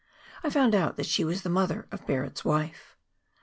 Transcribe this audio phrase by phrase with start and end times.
[0.43, 2.97] I found out that she was the mother of Barret's wife.